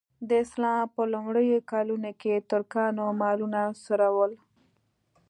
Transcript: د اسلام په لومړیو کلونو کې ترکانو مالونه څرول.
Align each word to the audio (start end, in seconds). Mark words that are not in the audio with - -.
د 0.29 0.31
اسلام 0.43 0.81
په 0.95 1.01
لومړیو 1.13 1.57
کلونو 1.71 2.11
کې 2.21 2.43
ترکانو 2.51 3.05
مالونه 3.21 3.59
څرول. 3.83 4.31